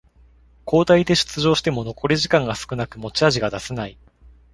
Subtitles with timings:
[0.65, 3.99] 交代で出場しても残り時間が少なく持ち味が出せない